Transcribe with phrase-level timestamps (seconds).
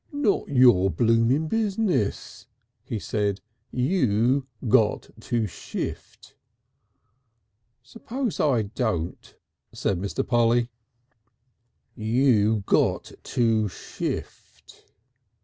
[0.11, 2.47] "Not your blooming business,"
[2.83, 3.39] he said.
[3.69, 6.33] "You got to shift."
[7.83, 9.35] "S'pose I don't,"
[9.71, 10.27] said Mr.
[10.27, 10.69] Polly.
[11.93, 14.91] "You got to shift."